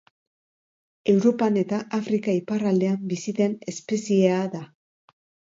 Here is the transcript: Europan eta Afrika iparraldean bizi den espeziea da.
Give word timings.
Europan 1.11 1.59
eta 1.63 1.79
Afrika 1.97 2.35
iparraldean 2.39 2.97
bizi 3.13 3.35
den 3.43 3.55
espeziea 3.75 4.41
da. 4.57 4.65